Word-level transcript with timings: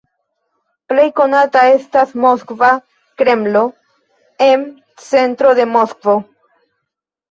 Plej 0.93 1.05
konata 1.19 1.63
estas 1.75 2.15
Moskva 2.25 2.71
Kremlo 3.23 3.65
en 4.51 4.69
centro 5.13 5.57
de 5.63 5.73
Moskvo. 5.79 6.23